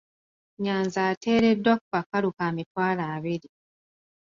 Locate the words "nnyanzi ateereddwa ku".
0.55-1.85